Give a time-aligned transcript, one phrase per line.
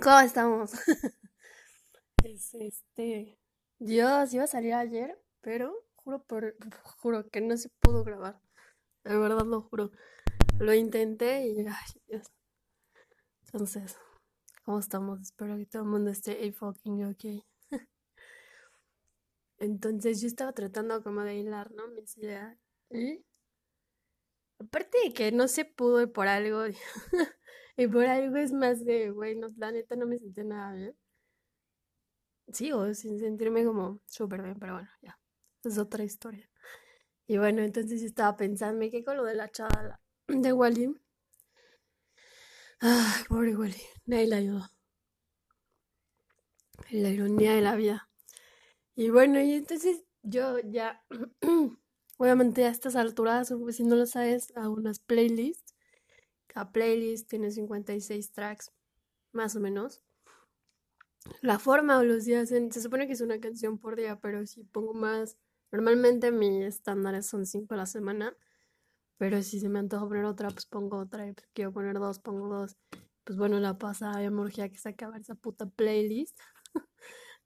[0.00, 0.72] ¿Cómo estamos?
[2.24, 3.38] es este.
[3.78, 6.56] Dios, iba a salir ayer, pero juro por
[6.98, 8.40] juro que no se pudo grabar.
[9.04, 9.90] De verdad lo juro.
[10.58, 12.32] Lo intenté y ay, Dios.
[13.44, 13.98] Entonces,
[14.64, 15.20] ¿cómo estamos?
[15.20, 17.44] Espero que todo el mundo esté fucking ok.
[19.58, 21.88] Entonces yo estaba tratando como de hilar, ¿no?
[21.88, 22.56] Mis ideas.
[22.88, 23.26] Y
[24.58, 26.62] aparte de que no se pudo por algo.
[27.76, 30.96] Y por algo es más de, güey, la neta no me sentí nada bien.
[32.52, 35.18] Sigo sin sentirme como súper bien, pero bueno, ya.
[35.64, 36.48] Es otra historia.
[37.26, 40.94] Y bueno, entonces estaba pensando, ¿qué con lo de la chava de Wally?
[42.80, 44.70] Ay, pobre Wally, nadie la ayudó.
[46.90, 48.10] La ironía de la vida.
[48.94, 51.02] Y bueno, y entonces yo ya,
[52.18, 55.71] obviamente a estas alturas, si no lo sabes, a unas playlists
[56.52, 58.72] cada playlist tiene 56 tracks,
[59.32, 60.02] más o menos.
[61.40, 64.64] La forma o los días, se supone que es una canción por día, pero si
[64.64, 65.38] pongo más,
[65.70, 68.36] normalmente mi estándar son 5 a la semana,
[69.18, 72.18] pero si se me antoja poner otra, pues pongo otra, y pues quiero poner dos,
[72.18, 72.76] pongo dos.
[73.24, 76.38] Pues bueno, la pasada ya que se acaba esa puta playlist,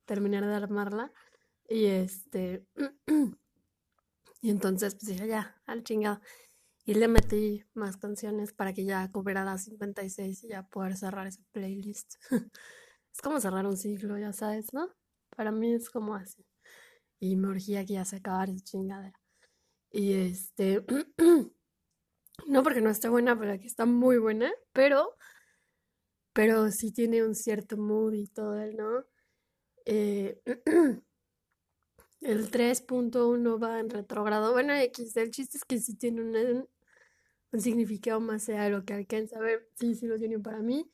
[0.06, 1.12] terminar de armarla,
[1.68, 2.66] y este,
[4.40, 6.20] y entonces pues dije, ya, al chingado.
[6.88, 11.26] Y le metí más canciones para que ya cubriera las 56 y ya poder cerrar
[11.26, 12.14] esa playlist.
[13.12, 14.88] es como cerrar un ciclo, ya sabes, ¿no?
[15.36, 16.46] Para mí es como así.
[17.18, 19.20] Y me urgía que ya se acabara esa chingadera.
[19.90, 20.84] Y este.
[22.46, 25.16] no porque no esté buena, pero que está muy buena, pero.
[26.32, 29.04] Pero sí tiene un cierto mood y todo, ¿no?
[29.86, 30.40] Eh,
[32.20, 34.52] el 3.1 va en retrogrado.
[34.52, 36.68] Bueno, X, el chiste es que sí tiene un,
[37.56, 39.68] un significado más sea lo que alcanza a ver.
[39.74, 40.90] Sí, sí lo para mí.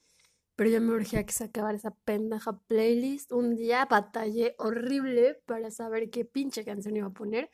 [0.55, 3.33] Pero ya me urgía que se acabara esa pendeja playlist.
[3.33, 7.51] Un día batallé horrible para saber qué pinche canción iba a poner.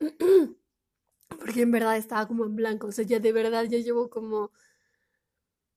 [1.28, 2.86] Porque en verdad estaba como en blanco.
[2.86, 4.50] O sea, ya de verdad ya llevo como.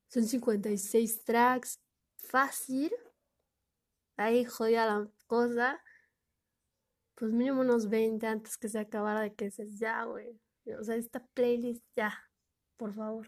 [0.08, 1.82] Son 56 tracks.
[2.16, 2.92] Fácil.
[4.16, 5.82] Ahí jodía la cosa.
[7.16, 10.40] Pues mínimo unos 20 antes que se acabara de que se ya, güey.
[10.80, 12.31] O sea, esta playlist ya
[12.82, 13.28] por favor.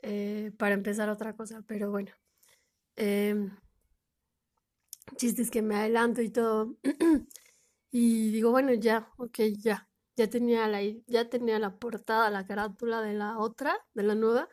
[0.00, 2.12] Eh, para empezar otra cosa, pero bueno.
[2.96, 3.50] Eh,
[5.18, 6.78] chistes que me adelanto y todo.
[7.90, 9.90] y digo, bueno, ya, ok, ya.
[10.16, 14.48] Ya tenía la, ya tenía la portada, la carátula de la otra, de la nueva.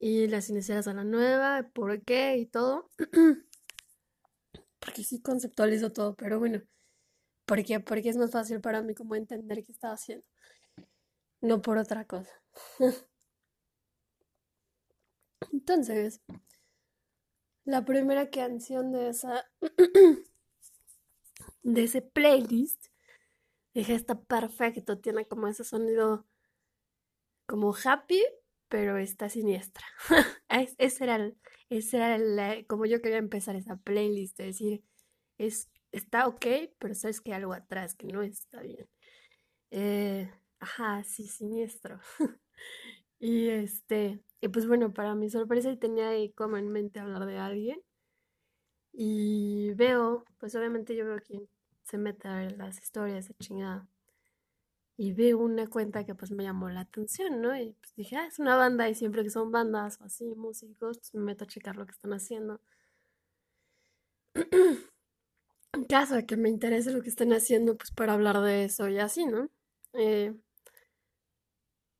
[0.00, 2.90] Y las iniciales a la nueva, por qué y todo.
[4.80, 6.62] Porque sí conceptualizo todo, pero bueno.
[7.44, 10.26] Porque, porque es más fácil para mí como entender qué estaba haciendo
[11.40, 12.32] no por otra cosa.
[15.52, 16.20] Entonces,
[17.66, 19.44] la primera canción de esa
[21.62, 22.86] de ese playlist
[23.74, 26.26] dije está perfecto, tiene como ese sonido
[27.46, 28.22] como happy,
[28.68, 29.84] pero está siniestra.
[30.78, 31.38] ese era el,
[32.38, 34.82] era como yo quería empezar esa playlist, es decir,
[35.38, 36.46] es, está ok,
[36.78, 38.88] pero sabes que hay algo atrás que no está bien.
[39.72, 40.30] Eh,
[40.60, 42.00] Ajá, sí, siniestro.
[43.18, 47.38] y este, y pues bueno, para mi sorpresa tenía ahí como en mente hablar de
[47.38, 47.82] alguien.
[48.92, 51.48] Y veo, pues obviamente yo veo quién
[51.84, 53.86] se mete a ver las historias de chingada.
[54.98, 57.54] Y veo una cuenta que pues me llamó la atención, ¿no?
[57.56, 60.98] Y pues dije, ah, es una banda y siempre que son bandas o así, músicos,
[60.98, 62.60] pues me meto a checar lo que están haciendo.
[65.72, 68.88] en caso de que me interese lo que están haciendo, pues para hablar de eso
[68.88, 69.50] y así, ¿no?
[69.92, 70.34] Eh,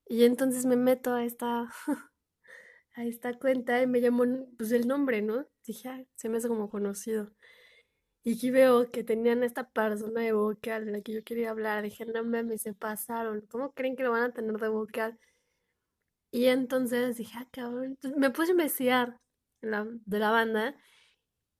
[0.07, 1.73] y entonces me meto a esta,
[2.95, 4.25] a esta cuenta y me llamó
[4.57, 5.47] pues el nombre, ¿no?
[5.65, 7.33] Dije, se me hace como conocido.
[8.23, 11.85] Y aquí veo que tenían esta persona de vocal de la que yo quería hablar.
[11.85, 13.43] Dije, no mames, se pasaron.
[13.49, 15.19] ¿Cómo creen que lo van a tener de vocal?
[16.33, 17.99] Y entonces dije, ah, cabrón.
[18.17, 19.21] me puse a investigar
[19.61, 20.77] de la banda.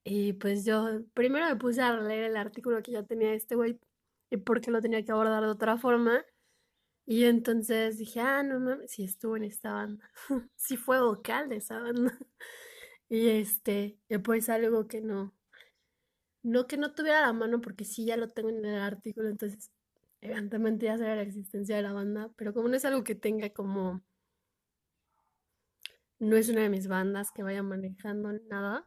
[0.03, 3.79] Y pues yo primero me puse a leer el artículo que ya tenía este güey
[4.29, 6.23] y por qué lo tenía que abordar de otra forma.
[7.09, 10.11] Y entonces dije, ah, no mames, sí estuvo en esta banda.
[10.57, 12.13] sí fue vocal de esa banda.
[13.09, 15.33] y este, pues algo que no,
[16.43, 19.71] no que no tuviera la mano, porque sí ya lo tengo en el artículo, entonces
[20.19, 23.49] evidentemente ya sabía la existencia de la banda, pero como no es algo que tenga
[23.51, 24.03] como,
[26.19, 28.85] no es una de mis bandas que vaya manejando nada,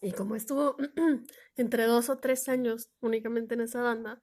[0.00, 0.76] y como estuvo
[1.56, 4.22] entre dos o tres años únicamente en esa banda,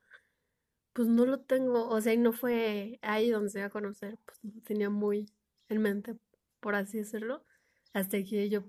[1.00, 4.18] pues no lo tengo, o sea, y no fue ahí donde se iba a conocer,
[4.26, 5.32] pues no tenía muy
[5.70, 6.18] en mente,
[6.60, 7.46] por así decirlo,
[7.94, 8.66] hasta que yo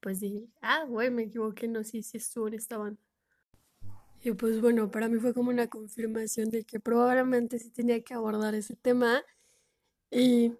[0.00, 3.00] pues dije, ah, güey, me equivoqué, no, sí, sí estuvo en esta banda.
[4.20, 8.12] Y pues bueno, para mí fue como una confirmación de que probablemente sí tenía que
[8.12, 9.24] abordar ese tema.
[10.10, 10.50] Y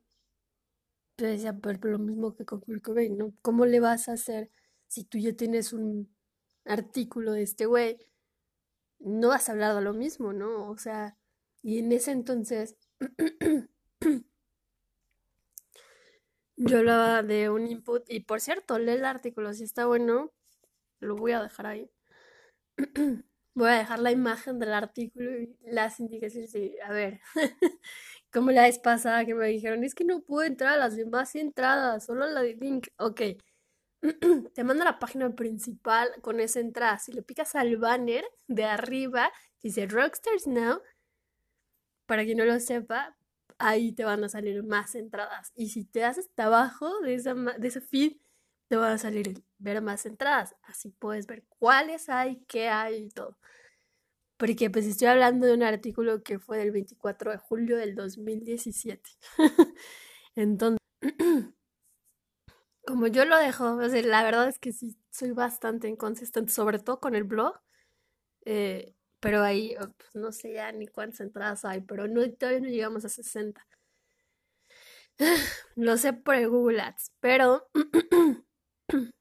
[1.17, 3.35] pues decía, pero lo mismo que con Kurt ¿no?
[3.43, 4.51] ¿Cómo le vas a hacer
[4.87, 6.09] si tú ya tienes un
[6.65, 7.99] artículo de este güey?
[9.05, 10.71] No has hablado lo mismo, ¿no?
[10.71, 11.19] O sea,
[11.63, 12.77] y en ese entonces
[16.57, 20.33] yo hablaba de un input y por cierto, lee el artículo, si está bueno,
[21.01, 21.91] lo voy a dejar ahí.
[23.55, 27.21] voy a dejar la imagen del artículo y las indicaciones de, a ver,
[28.33, 31.35] como la vez pasada que me dijeron, es que no puedo entrar a las demás
[31.37, 32.89] entradas, solo la de link.
[32.99, 33.23] Ok,
[34.55, 36.99] te mando a la página principal con esa entrada.
[36.99, 39.31] Si le picas al banner de arriba,
[39.63, 40.83] dice Rockstars Now,
[42.07, 43.17] para quien no lo sepa,
[43.59, 45.53] ahí te van a salir más entradas.
[45.55, 48.17] Y si te haces hasta abajo de, esa, de ese feed,
[48.69, 50.57] te van a salir ver más entradas.
[50.63, 53.39] Así puedes ver cuáles hay, qué hay y todo.
[54.37, 59.11] Porque pues estoy hablando de un artículo que fue del 24 de julio del 2017.
[60.35, 60.81] Entonces,
[62.87, 67.15] como yo lo dejo, la verdad es que sí, soy bastante inconsistente, sobre todo con
[67.15, 67.61] el blog.
[68.45, 72.05] Eh, pero ahí, oh, pues, no sé ya ni cuántas entradas hay, pero
[72.39, 73.65] todavía no llegamos a 60.
[75.77, 77.69] Lo sé por el Google Ads, pero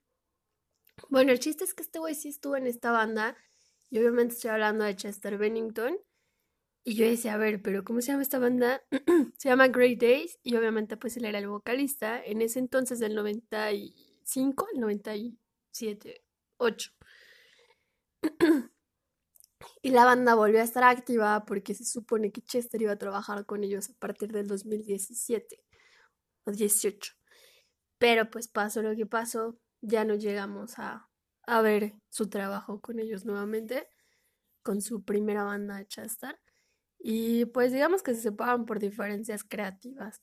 [1.09, 3.37] bueno, el chiste es que este güey sí estuvo en esta banda
[3.91, 5.97] y obviamente estoy hablando de Chester Bennington.
[6.83, 8.83] Y yo decía, a ver, pero ¿cómo se llama esta banda?
[9.37, 13.13] se llama Great Days y obviamente pues él era el vocalista en ese entonces del
[13.15, 16.23] 95 al 97,
[16.57, 16.91] 8.
[19.83, 23.45] Y la banda volvió a estar activa porque se supone que Chester iba a trabajar
[23.45, 25.63] con ellos a partir del 2017
[26.45, 27.13] o 18.
[27.97, 31.09] Pero pues pasó lo que pasó, ya no llegamos a,
[31.47, 33.87] a ver su trabajo con ellos nuevamente,
[34.63, 36.39] con su primera banda de Chester.
[37.03, 40.21] Y pues digamos que se separan por diferencias creativas.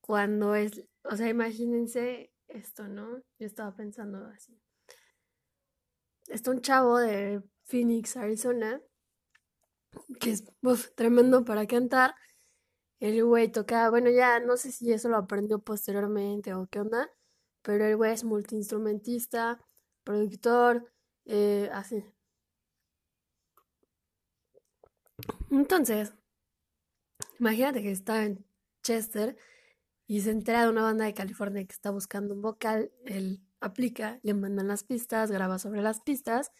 [0.00, 3.18] Cuando es, o sea, imagínense esto, ¿no?
[3.38, 4.56] Yo estaba pensando así.
[6.28, 8.80] Está un chavo de Phoenix, Arizona,
[10.20, 10.44] que es
[10.94, 12.14] tremendo para cantar.
[13.00, 17.10] El güey toca, bueno, ya no sé si eso lo aprendió posteriormente o qué onda,
[17.62, 19.60] pero el güey es multiinstrumentista,
[20.04, 20.92] productor,
[21.26, 22.04] eh, así.
[25.50, 26.14] Entonces,
[27.38, 28.44] imagínate que está en
[28.82, 29.36] Chester
[30.06, 34.20] y se entera de una banda de California que está buscando un vocal, él aplica,
[34.22, 36.52] le mandan las pistas, graba sobre las pistas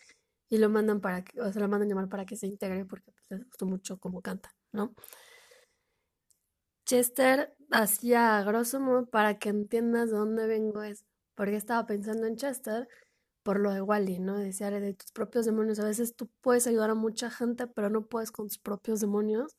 [0.49, 3.13] y lo mandan para que, o se lo mandan llamar para que se integre porque
[3.13, 4.95] pues, les gustó mucho cómo canta, ¿no?
[6.87, 11.05] Chester hacía grosso modo para que entiendas de dónde vengo es,
[11.35, 12.89] porque estaba pensando en Chester
[13.47, 14.37] por lo de Wally, ¿no?
[14.37, 15.79] Decía de tus propios demonios.
[15.79, 19.57] A veces tú puedes ayudar a mucha gente, pero no puedes con tus propios demonios.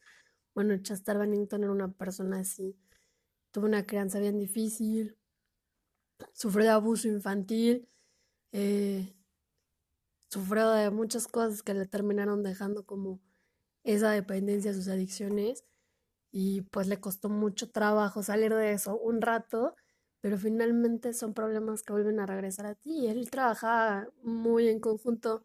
[0.53, 2.77] Bueno, Chester Bennington era una persona así.
[3.51, 5.17] Tuvo una crianza bien difícil,
[6.33, 7.87] sufrió de abuso infantil,
[8.51, 9.15] eh,
[10.29, 13.21] sufrió de muchas cosas que le terminaron dejando como
[13.85, 15.63] esa dependencia, sus adicciones,
[16.29, 19.75] y pues le costó mucho trabajo salir de eso un rato,
[20.21, 23.07] pero finalmente son problemas que vuelven a regresar a ti.
[23.07, 25.43] Él trabajaba muy en conjunto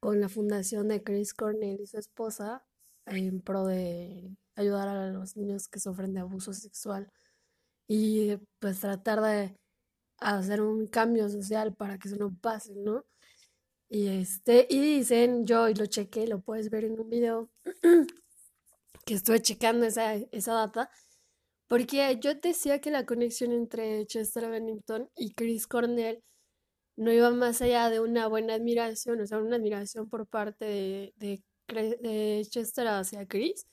[0.00, 2.64] con la fundación de Chris Cornell y su esposa
[3.06, 7.10] en pro de ayudar a los niños que sufren de abuso sexual
[7.86, 9.58] y pues tratar de
[10.18, 13.04] hacer un cambio social para que eso no pase, ¿no?
[13.88, 17.50] Y este, y dicen, yo y lo chequé, lo puedes ver en un video
[19.06, 20.90] que estuve checando esa, esa data,
[21.74, 26.22] porque yo decía que la conexión entre Chester Bennington y Chris Cornell
[26.96, 31.42] no iba más allá de una buena admiración, o sea, una admiración por parte de,
[32.48, 33.66] Chester hacia Chris,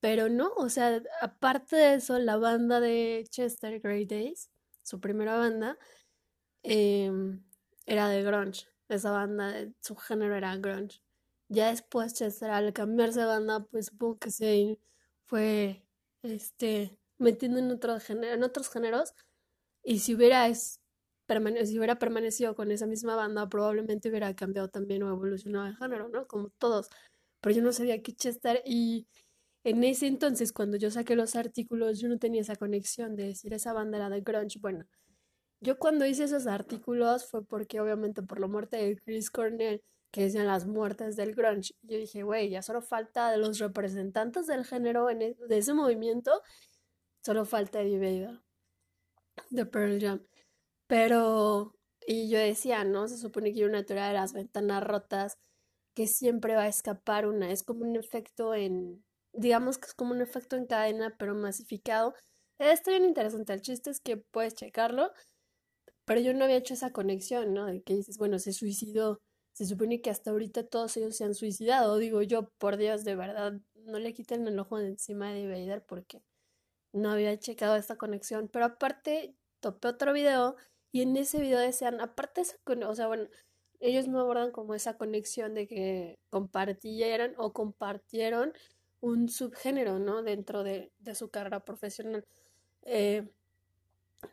[0.00, 4.50] pero no, o sea, aparte de eso, la banda de Chester, Grey Days,
[4.82, 5.76] su primera banda,
[6.62, 7.44] em,
[7.84, 11.02] era de grunge esa banda, su género era grunge.
[11.48, 14.78] Ya después Chester al cambiarse de banda, pues supongo que se
[15.26, 15.86] fue
[16.22, 19.14] este metiendo en otros géneros, en otros géneros
[19.84, 20.80] y si hubiera es,
[21.64, 26.08] si hubiera permanecido con esa misma banda, probablemente hubiera cambiado también o evolucionado de género,
[26.08, 26.26] ¿no?
[26.26, 26.88] Como todos.
[27.40, 29.06] Pero yo no sabía que Chester y
[29.64, 33.54] en ese entonces cuando yo saqué los artículos yo no tenía esa conexión de decir
[33.54, 34.58] esa banda era de grunge.
[34.60, 34.84] Bueno,
[35.60, 40.22] yo cuando hice esos artículos fue porque obviamente por la muerte de Chris Cornell, que
[40.24, 44.64] decían las muertes del grunge, yo dije, güey, ya solo falta de los representantes del
[44.64, 46.42] género en e, de ese movimiento,
[47.24, 48.40] solo falta Eddie Vedder
[49.50, 50.22] de Pearl Jam.
[50.88, 51.74] Pero
[52.06, 53.08] Y yo decía, ¿no?
[53.08, 55.38] Se supone que hay una teoría de las ventanas rotas
[55.94, 57.52] que siempre va a escapar una.
[57.52, 62.14] Es como un efecto en, digamos que es como un efecto en cadena, pero masificado.
[62.58, 63.52] Está bien interesante.
[63.54, 65.12] El chiste es que puedes checarlo,
[66.04, 67.66] pero yo no había hecho esa conexión, ¿no?
[67.66, 69.20] De que dices, bueno, se suicidó.
[69.54, 71.98] Se supone que hasta ahorita todos ellos se han suicidado.
[71.98, 75.84] Digo yo, por Dios, de verdad, no le quiten el ojo de encima de Vader
[75.86, 76.22] porque
[76.92, 78.48] no había checado esta conexión.
[78.48, 80.56] Pero aparte, topé otro video
[80.92, 82.56] y en ese video decían, aparte, esa,
[82.86, 83.28] o sea, bueno,
[83.80, 88.52] ellos no abordan como esa conexión de que compartieran o compartieron
[89.00, 90.22] un subgénero, ¿no?
[90.22, 92.24] Dentro de, su carrera profesional.
[92.84, 93.28] Eh,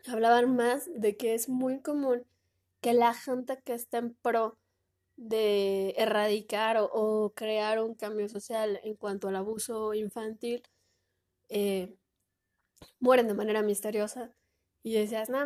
[0.07, 2.25] hablaban más de que es muy común
[2.81, 4.57] que la gente que está en pro
[5.17, 10.63] de erradicar o, crear un cambio social en cuanto al abuso infantil
[11.49, 11.95] eh,
[12.99, 14.33] mueren de manera misteriosa.
[14.83, 15.39] Y decías, no,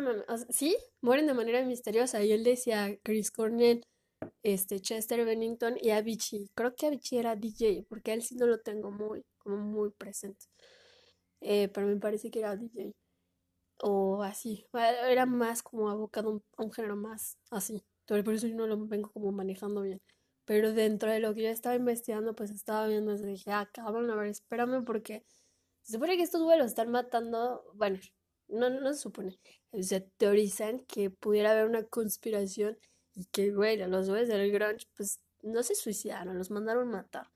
[0.48, 2.22] sí, mueren de manera misteriosa.
[2.22, 3.84] Y él decía, Chris Cornell,
[4.42, 6.50] este, Chester Bennington y Avicii.
[6.54, 10.46] Creo que Avicii era DJ, porque él sí no lo tengo muy, como muy presente.
[11.40, 12.94] Eh, pero me parece que era DJ.
[13.82, 14.66] O así.
[14.72, 17.84] Era más como abocado a un, género más así.
[18.06, 20.00] Por eso yo no lo vengo como manejando bien.
[20.44, 24.10] Pero dentro de lo que yo estaba investigando, pues estaba viendo, y dije, ah, cabrón,
[24.10, 25.24] a ver, espérame, porque
[25.84, 28.00] se supone que estos vuelos están matando, bueno,
[28.48, 29.38] no, no se supone,
[29.80, 32.78] se teorizan que pudiera haber una conspiración
[33.14, 37.28] y que, güey, los güeyes del grunge, pues no se suicidaron, los mandaron matar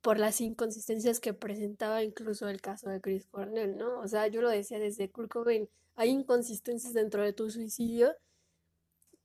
[0.00, 4.00] por las inconsistencias que presentaba incluso el caso de Chris Cornell, ¿no?
[4.00, 8.14] O sea, yo lo decía desde Kurt Cobain, hay inconsistencias dentro de tu suicidio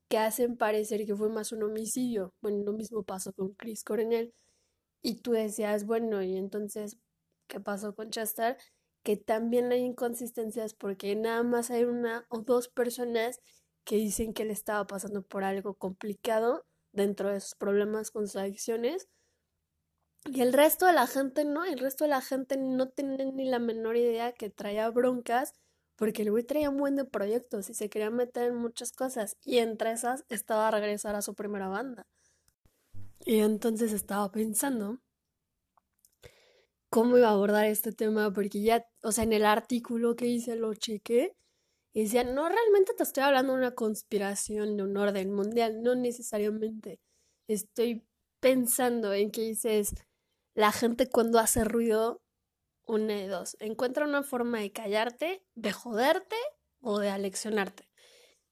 [0.09, 2.33] que hacen parecer que fue más un homicidio.
[2.41, 4.33] Bueno, lo mismo pasó con Chris Cornell.
[5.01, 6.97] Y tú decías, bueno, y entonces,
[7.47, 8.57] ¿qué pasó con Chester?
[9.03, 13.39] Que también hay inconsistencias porque nada más hay una o dos personas
[13.83, 18.37] que dicen que le estaba pasando por algo complicado dentro de sus problemas con sus
[18.37, 19.09] adicciones.
[20.25, 23.45] Y el resto de la gente no, el resto de la gente no tiene ni
[23.45, 25.53] la menor idea que traía broncas
[25.95, 29.37] porque el güey traía un buen de proyectos y se quería meter en muchas cosas
[29.43, 32.07] y entre esas estaba a regresar a su primera banda.
[33.25, 34.99] Y entonces estaba pensando
[36.93, 40.55] cómo iba a abordar este tema porque ya, o sea, en el artículo que hice
[40.55, 41.35] lo chequé
[41.91, 45.95] y decía, no, realmente te estoy hablando de una conspiración de un orden mundial, no
[45.95, 46.99] necesariamente.
[47.47, 48.05] Estoy
[48.39, 49.95] pensando en que dices,
[50.53, 52.21] la gente cuando hace ruido,
[52.85, 56.35] una de dos, encuentra una forma de callarte, de joderte
[56.79, 57.89] o de aleccionarte,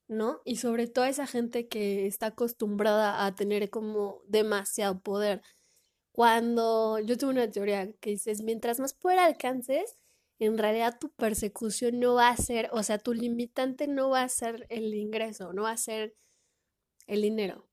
[0.07, 0.41] ¿no?
[0.45, 5.43] Y sobre todo esa gente que está acostumbrada a tener como demasiado poder.
[6.11, 9.95] Cuando yo tuve una teoría que dices, mientras más poder alcances,
[10.39, 14.29] en realidad tu persecución no va a ser, o sea, tu limitante no va a
[14.29, 16.15] ser el ingreso, no va a ser
[17.07, 17.67] el dinero.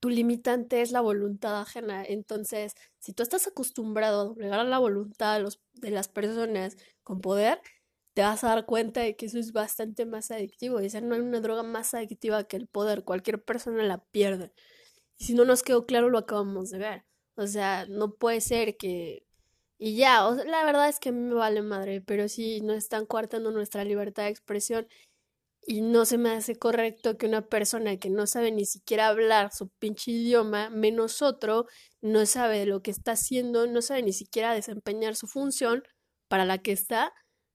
[0.00, 2.02] Tu limitante es la voluntad ajena.
[2.04, 7.20] Entonces, si tú estás acostumbrado a doblegar la voluntad de, los, de las personas con
[7.20, 7.60] poder,
[8.14, 10.80] te vas a dar cuenta de que eso es bastante más adictivo.
[10.88, 13.04] Sea, no hay una droga más adictiva que el poder.
[13.04, 14.52] Cualquier persona la pierde.
[15.18, 17.09] Y si no nos quedó claro, lo acabamos de ver.
[17.40, 19.24] O sea, no puede ser que
[19.82, 23.06] y ya, la verdad es que a mí me vale madre, pero si no están
[23.06, 24.86] coartando nuestra libertad de expresión
[25.62, 29.52] y no se me hace correcto que una persona que no sabe ni siquiera hablar
[29.54, 31.66] su pinche idioma, menos otro,
[32.02, 35.82] no sabe lo que está haciendo, no sabe ni siquiera desempeñar su función
[36.28, 37.14] para la que está,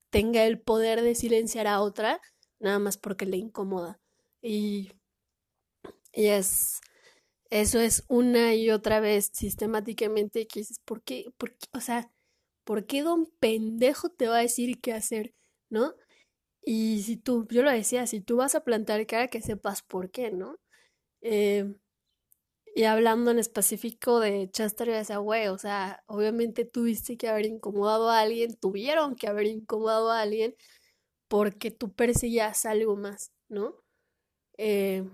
[0.09, 2.21] tenga el poder de silenciar a otra,
[2.59, 3.99] nada más porque le incomoda.
[4.41, 4.93] Y,
[6.11, 6.81] y es
[7.49, 11.31] eso es una y otra vez sistemáticamente que dices, ¿por qué?
[11.37, 11.67] ¿Por qué?
[11.73, 12.11] O sea,
[12.63, 15.33] ¿por qué don pendejo te va a decir qué hacer?
[15.69, 15.95] ¿No?
[16.63, 20.11] Y si tú, yo lo decía, si tú vas a plantar cara, que sepas por
[20.11, 20.57] qué, ¿no?
[21.21, 21.75] Eh,
[22.75, 27.45] y hablando en específico de Chester, yo decía, güey, o sea, obviamente tuviste que haber
[27.45, 30.55] incomodado a alguien, tuvieron que haber incomodado a alguien
[31.29, 33.75] porque tú perseguías algo más, ¿no?
[34.57, 35.05] Eh,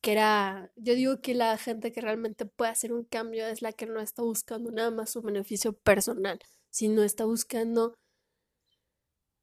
[0.00, 3.72] que era, yo digo que la gente que realmente puede hacer un cambio es la
[3.72, 6.38] que no está buscando nada más su beneficio personal,
[6.70, 7.96] sino está buscando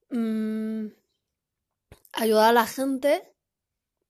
[0.09, 0.87] mm,
[2.13, 3.21] ayudar a la gente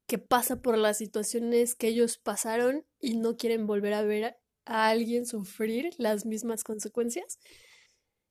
[0.07, 4.87] que pasa por las situaciones que ellos pasaron y no quieren volver a ver a
[4.89, 7.39] alguien sufrir las mismas consecuencias.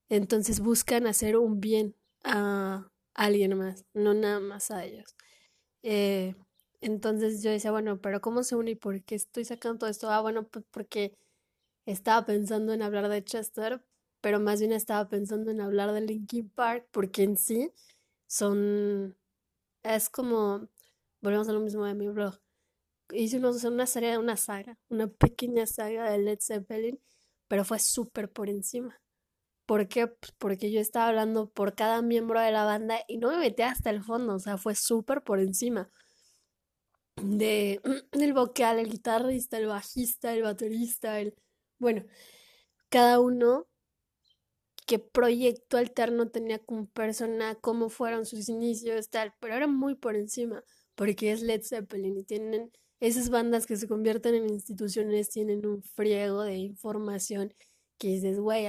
[0.08, 5.16] Entonces buscan hacer un bien a alguien más, no nada más a ellos.
[5.82, 6.34] Eh,
[6.84, 10.10] entonces yo decía, bueno, pero ¿cómo se une y por qué estoy sacando todo esto?
[10.10, 11.16] Ah, bueno, pues porque
[11.86, 13.82] estaba pensando en hablar de Chester,
[14.20, 17.72] pero más bien estaba pensando en hablar de Linkin Park, porque en sí
[18.28, 19.16] son,
[19.84, 20.68] es como,
[21.22, 22.40] volvemos a lo mismo de mi blog,
[23.12, 27.00] hice una, serie, una saga, una pequeña saga de Led Zeppelin,
[27.48, 29.00] pero fue súper por encima.
[29.66, 30.08] ¿Por qué?
[30.08, 33.62] Pues porque yo estaba hablando por cada miembro de la banda y no me metí
[33.62, 35.90] hasta el fondo, o sea, fue súper por encima.
[37.16, 37.80] De
[38.12, 41.34] el vocal, el guitarrista, el bajista, el baterista, el...
[41.78, 42.04] Bueno,
[42.88, 43.66] cada uno
[44.86, 50.16] qué proyecto alterno tenía como persona, cómo fueron sus inicios, tal, pero era muy por
[50.16, 50.62] encima,
[50.94, 55.82] porque es Led Zeppelin y tienen esas bandas que se convierten en instituciones, tienen un
[55.82, 57.54] friego de información
[57.98, 58.66] que dices, güey,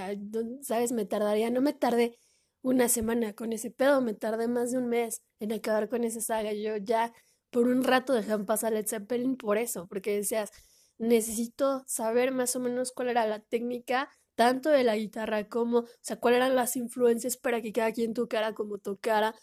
[0.61, 0.91] ¿sabes?
[0.91, 2.17] Me tardaría, no me tardé
[2.61, 6.21] una semana con ese pedo, me tardé más de un mes en acabar con esa
[6.21, 6.53] saga.
[6.53, 7.13] Yo ya
[7.55, 10.51] por un rato dejé pasar Led Zeppelin por eso, porque decías,
[10.97, 15.87] necesito saber más o menos cuál era la técnica tanto de la guitarra como, o
[16.01, 19.35] sea, cuáles eran las influencias para que cada quien tocara como tocara,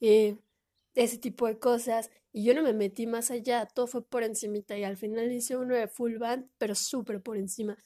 [0.00, 0.38] eh,
[0.94, 2.10] ese tipo de cosas.
[2.32, 5.58] Y yo no me metí más allá, todo fue por encimita y al final hice
[5.58, 7.76] uno de full band, pero súper por encima,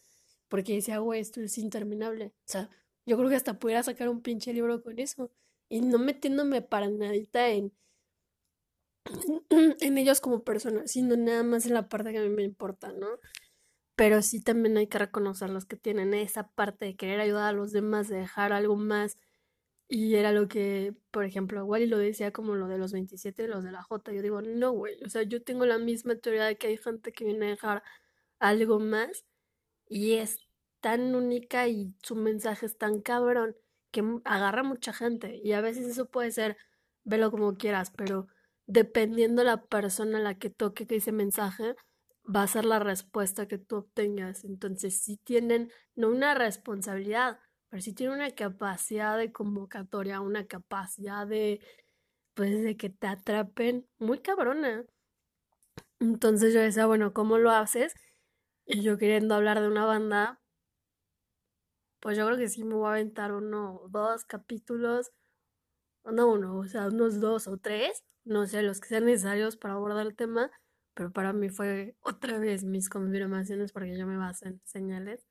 [0.49, 2.27] porque decía, güey, esto es interminable.
[2.27, 2.71] O sea,
[3.05, 5.33] yo creo que hasta pudiera sacar un pinche libro con eso.
[5.69, 7.73] Y no metiéndome para nadita en,
[9.51, 12.93] en ellos como personas, sino nada más en la parte que a mí me importa,
[12.93, 13.09] ¿no?
[13.97, 17.53] pero sí también hay que reconocer los que tienen esa parte de querer ayudar a
[17.53, 19.19] los demás, de dejar algo más.
[19.89, 23.47] Y era lo que, por ejemplo, Wally lo decía como lo de los 27 y
[23.49, 24.13] los de la J.
[24.13, 27.13] Yo digo, no, güey, o sea, yo tengo la misma teoría de que hay gente
[27.13, 27.83] que viene a dejar
[28.41, 29.25] algo más
[29.89, 30.39] y es
[30.81, 33.57] tan única y su mensaje es tan cabrón
[33.93, 35.41] que agarra mucha gente.
[35.45, 36.57] Y a veces eso puede ser,
[37.05, 38.29] velo como quieras, pero
[38.73, 41.77] dependiendo la persona a la que toque que ese mensaje,
[42.25, 44.45] va a ser la respuesta que tú obtengas.
[44.45, 47.39] Entonces, si tienen, no una responsabilidad,
[47.69, 51.61] pero si tienen una capacidad de convocatoria, una capacidad de,
[52.35, 54.87] pues, de que te atrapen muy cabrona.
[56.01, 57.95] Entonces yo decía, bueno, ¿cómo lo haces?
[58.65, 60.41] Y yo queriendo hablar de una banda,
[62.01, 65.13] pues yo creo que sí me voy a aventar uno, dos capítulos,
[66.05, 69.75] no uno, o sea, unos dos o tres, no sé, los que sean necesarios para
[69.75, 70.51] abordar el tema
[70.95, 75.25] pero para mí fue otra vez mis confirmaciones porque yo me baso en señales,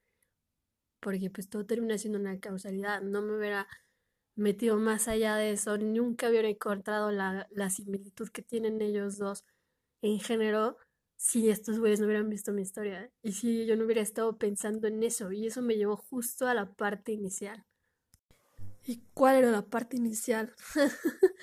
[0.99, 3.67] porque pues todo termina siendo una causalidad, no me hubiera
[4.35, 9.45] metido más allá de eso, nunca hubiera encontrado la, la similitud que tienen ellos dos
[10.01, 10.77] en género
[11.17, 14.87] si estos güeyes no hubieran visto mi historia y si yo no hubiera estado pensando
[14.87, 17.65] en eso y eso me llevó justo a la parte inicial.
[18.85, 20.53] ¿Y cuál era la parte inicial?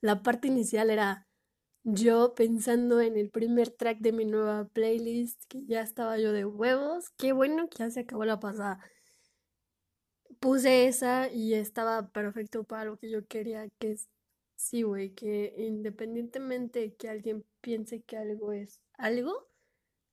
[0.00, 1.26] la parte inicial era
[1.84, 6.44] yo pensando en el primer track de mi nueva playlist, que ya estaba yo de
[6.44, 8.80] huevos, qué bueno que ya se acabó la pasada.
[10.40, 14.08] Puse esa y estaba perfecto para lo que yo quería, que es,
[14.56, 19.48] sí, güey, que independientemente de que alguien piense que algo es algo,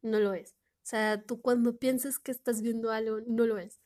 [0.01, 0.53] no lo es.
[0.53, 3.80] O sea, tú cuando piensas que estás viendo algo, no lo es.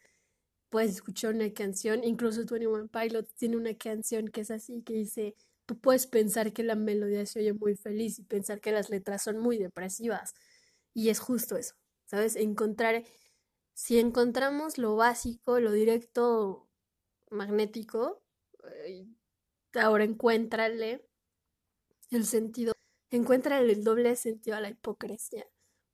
[0.70, 5.36] Puedes escuchar una canción, incluso One Pilot tiene una canción que es así, que dice
[5.66, 9.24] tú puedes pensar que la melodía se oye muy feliz y pensar que las letras
[9.24, 10.34] son muy depresivas.
[10.94, 11.76] Y es justo eso,
[12.06, 12.36] ¿sabes?
[12.36, 13.04] Encontrar,
[13.74, 16.70] si encontramos lo básico, lo directo,
[17.30, 18.24] magnético,
[18.86, 19.08] eh,
[19.74, 21.06] ahora encuéntrale
[22.12, 22.74] el sentido,
[23.10, 25.46] encuéntrale el doble sentido a la hipocresía.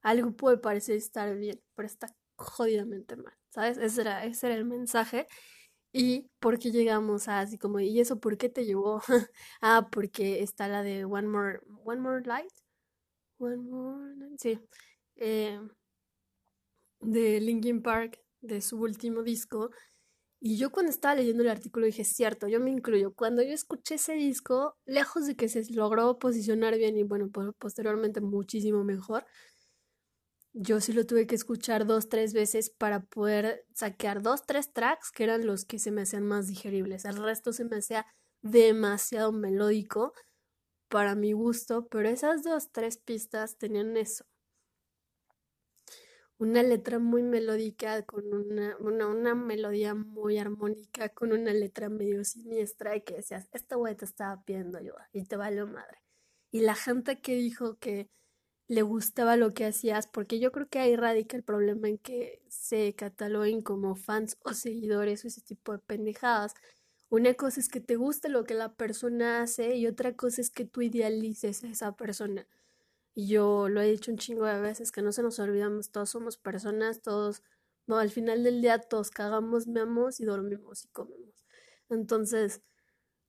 [0.02, 3.78] Algo puede parecer estar bien, pero está jodidamente mal, ¿sabes?
[3.78, 5.28] Ese era, ese era el mensaje.
[5.94, 9.02] ¿Y por qué llegamos a así como, ¿y eso por qué te llevó?
[9.62, 12.52] ah, porque está la de One More, One More Light.
[13.40, 14.40] One More Light.
[14.40, 14.60] Sí.
[15.18, 15.60] Eh,
[17.02, 19.72] de Linkin Park, de su último disco.
[20.40, 23.14] Y yo cuando estaba leyendo el artículo dije, cierto, yo me incluyo.
[23.14, 28.22] Cuando yo escuché ese disco, lejos de que se logró posicionar bien y bueno, posteriormente
[28.22, 29.26] muchísimo mejor,
[30.54, 35.12] yo sí lo tuve que escuchar dos, tres veces para poder saquear dos, tres tracks
[35.12, 37.06] que eran los que se me hacían más digeribles.
[37.06, 38.06] El resto se me hacía
[38.42, 40.14] demasiado melódico
[40.90, 44.26] para mi gusto, pero esas dos, tres pistas tenían eso.
[46.38, 52.26] Una letra muy melódica, con una, una, una melodía muy armónica, con una letra medio
[52.26, 56.00] siniestra y que decías, esta güey te estaba pidiendo ayuda y te valió madre.
[56.50, 58.10] Y la gente que dijo que
[58.72, 62.42] le gustaba lo que hacías, porque yo creo que ahí radica el problema en que
[62.48, 66.54] se cataloguen como fans o seguidores o ese tipo de pendejadas.
[67.10, 70.50] Una cosa es que te guste lo que la persona hace y otra cosa es
[70.50, 72.48] que tú idealices a esa persona.
[73.14, 76.38] Yo lo he dicho un chingo de veces, que no se nos olvidamos, todos somos
[76.38, 77.44] personas, todos,
[77.88, 81.44] no, al final del día todos cagamos, meamos y dormimos y comemos.
[81.90, 82.62] Entonces,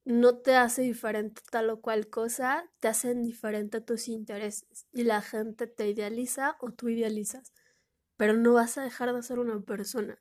[0.05, 5.21] no te hace diferente tal o cual cosa, te hacen diferente tus intereses y la
[5.21, 7.53] gente te idealiza o tú idealizas,
[8.17, 10.19] pero no vas a dejar de ser una persona.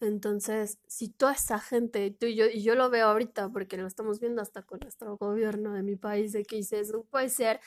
[0.00, 3.86] Entonces, si toda esa gente, tú y yo, y yo lo veo ahorita porque lo
[3.86, 7.60] estamos viendo hasta con nuestro gobierno de mi país, de que dices, no puede ser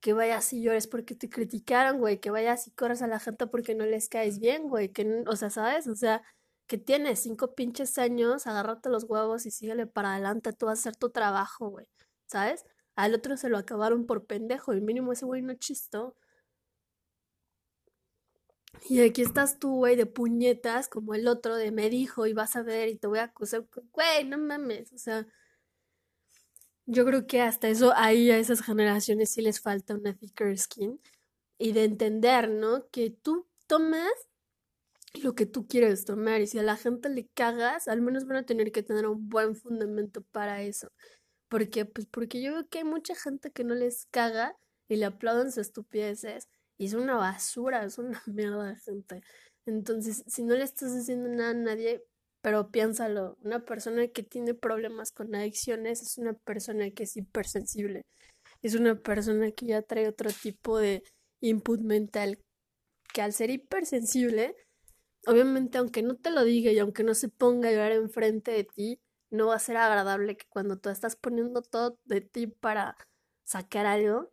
[0.00, 3.46] que vayas y llores porque te criticaron, güey, que vayas y corras a la gente
[3.46, 5.86] porque no les caes bien, güey, que, o sea, ¿sabes?
[5.88, 6.22] O sea,
[6.72, 10.80] que tienes cinco pinches años, agárrate los huevos y síguele para adelante, tú vas a
[10.80, 11.86] hacer tu trabajo, güey,
[12.24, 12.64] ¿sabes?
[12.96, 16.16] Al otro se lo acabaron por pendejo, el mínimo ese güey no chistó.
[18.88, 22.56] Y aquí estás tú, güey, de puñetas, como el otro de me dijo y vas
[22.56, 23.66] a ver y te voy a acusar.
[23.92, 25.26] Güey, no mames, o sea.
[26.86, 30.98] Yo creo que hasta eso ahí a esas generaciones sí les falta una thicker skin
[31.58, 32.88] y de entender, ¿no?
[32.88, 34.10] Que tú tomas
[35.14, 38.38] lo que tú quieres tomar y si a la gente le cagas, al menos van
[38.38, 40.88] a tener que tener un buen fundamento para eso.
[41.48, 41.84] ¿Por qué?
[41.84, 44.56] Pues porque yo veo que hay mucha gente que no les caga
[44.88, 46.48] y le aplauden sus estupideces
[46.78, 49.22] y es una basura, es una mierda de gente.
[49.66, 52.02] Entonces, si no le estás diciendo nada a nadie,
[52.42, 58.02] pero piénsalo, una persona que tiene problemas con adicciones es una persona que es hipersensible,
[58.62, 61.04] es una persona que ya trae otro tipo de
[61.40, 62.40] input mental,
[63.12, 64.56] que al ser hipersensible,
[65.26, 68.64] obviamente aunque no te lo diga y aunque no se ponga a llorar enfrente de
[68.64, 72.96] ti, no va a ser agradable que cuando tú estás poniendo todo de ti para
[73.44, 74.32] sacar algo,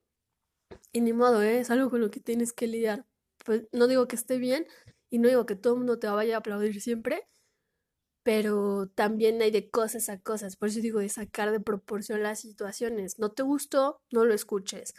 [0.91, 1.59] y ni modo, ¿eh?
[1.59, 3.05] es algo con lo que tienes que lidiar.
[3.45, 4.67] Pues no digo que esté bien
[5.09, 7.27] y no digo que todo el mundo te vaya a aplaudir siempre,
[8.23, 10.55] pero también hay de cosas a cosas.
[10.55, 13.19] Por eso digo de sacar de proporción las situaciones.
[13.19, 14.93] No te gustó, no lo escuches.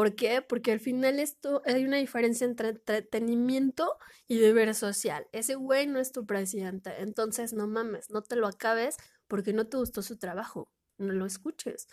[0.00, 0.40] ¿Por qué?
[0.40, 5.26] Porque al final esto hay una diferencia entre entretenimiento y deber social.
[5.30, 8.96] Ese güey no es tu presidente, entonces no mames, no te lo acabes
[9.28, 10.72] porque no te gustó su trabajo.
[10.96, 11.86] No lo escuches.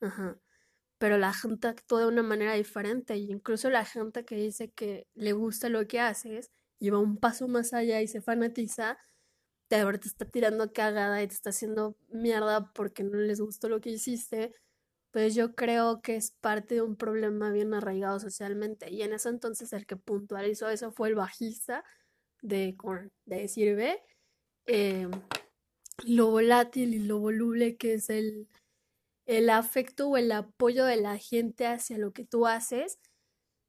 [0.00, 0.40] Ajá
[0.98, 5.32] pero la gente actúa de una manera diferente incluso la gente que dice que le
[5.32, 8.98] gusta lo que haces y va un paso más allá y se fanatiza,
[9.68, 13.90] te está tirando cagada y te está haciendo mierda porque no les gustó lo que
[13.90, 14.52] hiciste,
[15.12, 18.90] pues yo creo que es parte de un problema bien arraigado socialmente.
[18.90, 21.84] Y en ese entonces el que puntualizó eso fue el bajista
[22.42, 22.76] de
[23.26, 24.02] de Sirve,
[24.66, 25.08] eh,
[26.04, 28.48] lo volátil y lo voluble que es el
[29.26, 32.98] el afecto o el apoyo de la gente hacia lo que tú haces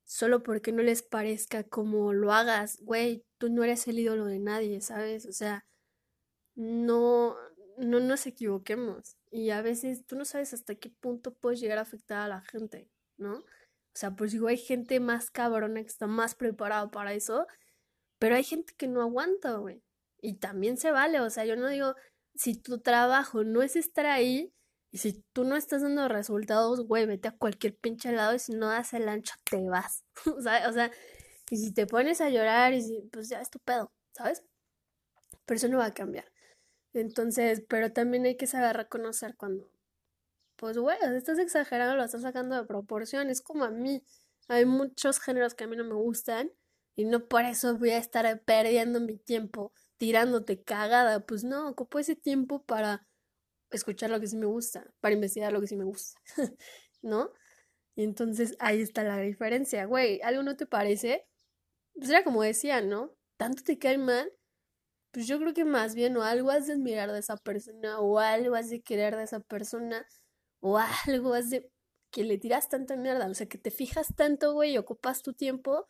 [0.04, 4.40] solo porque no les parezca como lo hagas, güey, tú no eres el ídolo de
[4.40, 5.26] nadie, ¿sabes?
[5.26, 5.66] O sea,
[6.56, 7.36] no,
[7.78, 9.18] no nos equivoquemos.
[9.34, 12.42] Y a veces tú no sabes hasta qué punto puedes llegar a afectar a la
[12.42, 13.38] gente, ¿no?
[13.38, 17.48] O sea, pues digo, hay gente más cabrona que está más preparada para eso,
[18.20, 19.82] pero hay gente que no aguanta, güey.
[20.22, 21.96] Y también se vale, o sea, yo no digo,
[22.36, 24.54] si tu trabajo no es estar ahí,
[24.92, 28.54] y si tú no estás dando resultados, güey, vete a cualquier pinche lado y si
[28.54, 30.04] no das el ancho, te vas.
[30.38, 30.92] o, sea, o sea,
[31.50, 34.44] y si te pones a llorar, y si, pues ya es tu pedo, ¿sabes?
[35.46, 36.33] Pero eso no va a cambiar.
[36.94, 39.70] Entonces, pero también hay que saber reconocer cuando,
[40.56, 43.30] pues, güey, estás exagerando, lo estás sacando de proporción.
[43.30, 44.04] Es como a mí.
[44.50, 46.52] Hay muchos géneros que a mí no me gustan
[46.96, 51.26] y no por eso voy a estar perdiendo mi tiempo tirándote cagada.
[51.26, 53.08] Pues no, ocupo ese tiempo para
[53.72, 56.20] escuchar lo que sí me gusta, para investigar lo que sí me gusta,
[57.02, 57.32] ¿no?
[57.96, 61.28] Y entonces ahí está la diferencia, güey, ¿algo no te parece?
[61.96, 63.16] Pues era como decía, ¿no?
[63.38, 64.32] Tanto te cae mal,
[65.14, 68.20] pues yo creo que más bien o algo has de admirar de esa persona, o
[68.20, 70.06] algo has de querer de esa persona,
[70.60, 71.72] o algo has de
[72.12, 75.34] que le tiras tanta mierda, o sea, que te fijas tanto, güey, y ocupas tu
[75.34, 75.88] tiempo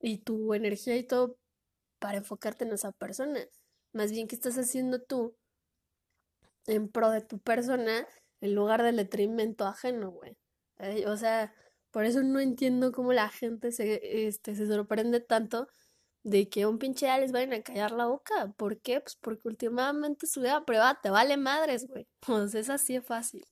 [0.00, 1.38] y tu energía y todo
[2.00, 3.40] para enfocarte en esa persona.
[3.92, 5.36] Más bien, ¿qué estás haciendo tú
[6.66, 8.06] en pro de tu persona
[8.40, 10.36] en lugar del detrimento ajeno, güey.
[11.06, 11.54] O sea,
[11.90, 15.68] por eso no entiendo cómo la gente se, este, se sorprende tanto
[16.24, 18.52] de que un pinche ya les vayan a callar la boca.
[18.56, 19.00] ¿Por qué?
[19.00, 22.06] Pues porque últimamente su vida privada te vale madres, güey.
[22.26, 23.46] Pues es así de fácil.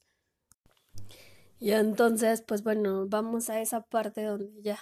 [1.61, 4.81] Y entonces, pues bueno, vamos a esa parte donde ya,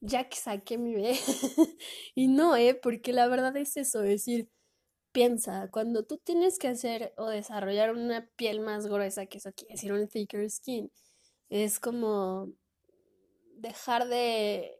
[0.00, 1.18] ya que saqué mi bebé.
[2.14, 4.50] y no, eh, porque la verdad es eso, es decir,
[5.12, 9.74] piensa, cuando tú tienes que hacer o desarrollar una piel más gruesa, que eso quiere
[9.74, 10.92] decir un thicker skin,
[11.48, 12.52] es como
[13.56, 14.77] dejar de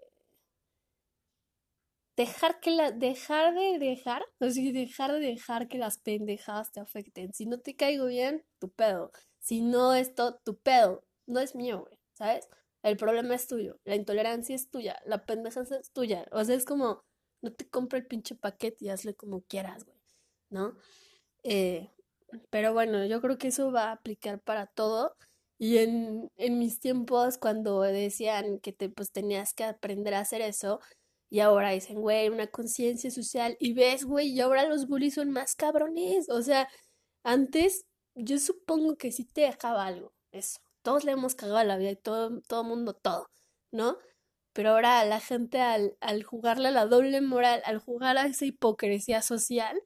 [2.18, 7.32] dejar que la dejar de dejar, sea, dejar de dejar que las pendejadas te afecten.
[7.34, 9.12] Si no te caigo bien, tu pedo.
[9.40, 11.04] Si no esto, tu pedo.
[11.26, 12.48] No es mío, güey, ¿sabes?
[12.82, 16.26] El problema es tuyo, la intolerancia es tuya, la pendeja es tuya.
[16.32, 17.02] O sea, es como
[17.42, 19.98] no te compra el pinche paquete y hazle como quieras, güey.
[20.50, 20.76] ¿no?
[21.44, 21.90] Eh,
[22.50, 25.16] Pero bueno, yo creo que eso va a aplicar para todo.
[25.58, 30.40] Y en, en mis tiempos, cuando decían que te, pues, tenías que aprender a hacer
[30.42, 30.80] eso,
[31.30, 35.30] y ahora dicen, güey, una conciencia social, y ves, güey, y ahora los bullies son
[35.30, 36.28] más cabrones.
[36.30, 36.68] O sea,
[37.24, 40.60] antes yo supongo que sí te dejaba algo, eso.
[40.82, 43.28] Todos le hemos cagado a la vida y todo, todo mundo todo,
[43.72, 43.98] ¿no?
[44.54, 48.46] Pero ahora la gente al, al jugarle a la doble moral, al jugar a esa
[48.46, 49.80] hipocresía social,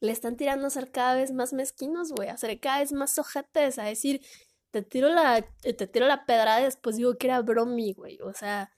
[0.00, 3.18] le están tirando a ser cada vez más mezquinos, güey, a ser cada vez más
[3.18, 4.22] ojetes, a decir,
[4.70, 8.18] te tiro la, te tiro la pedrada y después digo que era bromi, güey.
[8.22, 8.70] O sea,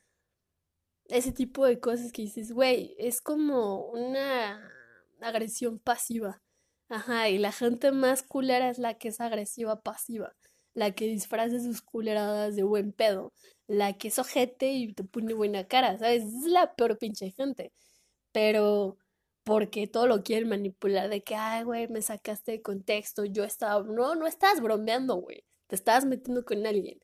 [1.10, 4.70] ese tipo de cosas que dices, güey, es como una
[5.20, 6.42] agresión pasiva.
[6.88, 10.34] Ajá, y la gente más culera es la que es agresiva pasiva,
[10.74, 13.32] la que disfraza sus culeradas de buen pedo,
[13.68, 16.24] la que es ojete y te pone buena cara, ¿sabes?
[16.24, 17.72] Es la peor pinche gente.
[18.32, 18.98] Pero
[19.44, 23.82] porque todo lo quieren manipular de que, ay, güey, me sacaste de contexto, yo estaba,
[23.84, 27.00] no, no estás bromeando, güey, te estabas metiendo con alguien.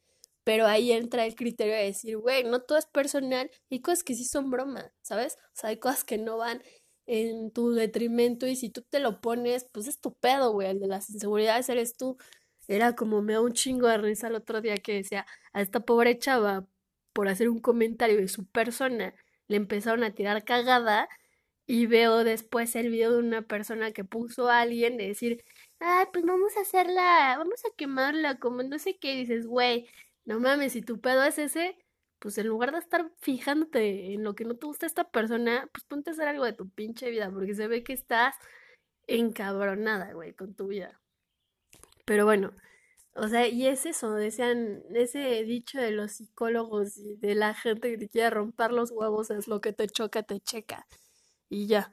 [0.46, 4.14] Pero ahí entra el criterio de decir, güey, no todo es personal, hay cosas que
[4.14, 5.36] sí son broma, ¿sabes?
[5.46, 6.62] O sea, hay cosas que no van
[7.06, 10.78] en tu detrimento y si tú te lo pones, pues es tu pedo, güey, el
[10.78, 12.16] de las inseguridades eres tú.
[12.68, 15.80] Era como me da un chingo de risa el otro día que decía, a esta
[15.80, 16.68] pobre chava,
[17.12, 19.14] por hacer un comentario de su persona,
[19.48, 21.08] le empezaron a tirar cagada
[21.66, 25.44] y veo después el video de una persona que puso a alguien de decir,
[25.80, 29.88] ay, pues vamos a hacerla, vamos a quemarla, como no sé qué, dices, güey,
[30.26, 31.78] no mames, si tu pedo es ese,
[32.18, 35.84] pues en lugar de estar fijándote en lo que no te gusta esta persona, pues
[35.84, 38.34] ponte a hacer algo de tu pinche vida, porque se ve que estás
[39.06, 41.00] encabronada, güey, con tu vida.
[42.04, 42.52] Pero bueno,
[43.14, 47.90] o sea, y es eso, decían, ese dicho de los psicólogos y de la gente
[47.90, 50.86] que te quiere romper los huevos es lo que te choca, te checa.
[51.48, 51.92] Y ya.